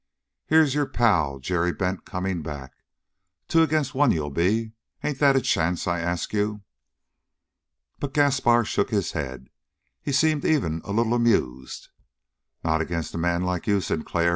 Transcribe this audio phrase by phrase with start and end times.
[0.47, 2.73] "Here's your pal, Jerry Bent, coming back.
[3.47, 4.71] Two agin' one, you'll be.
[5.03, 6.63] Ain't that a chance, I ask you?"
[7.99, 9.51] But Gaspar shook his head.
[10.01, 11.89] He seemed even a little amused.
[12.63, 14.29] "Not against a man like you, Sinclair.